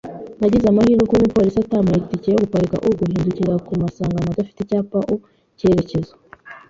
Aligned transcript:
Nagize 0.39 0.65
amahirwe 0.67 1.03
kuba 1.05 1.21
umupolisi 1.21 1.57
atampaye 1.61 1.97
itike 2.01 2.27
yo 2.31 2.39
gukora 2.43 2.81
U-guhindukira 2.89 3.53
ku 3.65 3.71
masangano 3.81 4.27
adafite 4.29 4.59
icyapa 4.61 4.97
U-cyerekezo. 5.13 6.13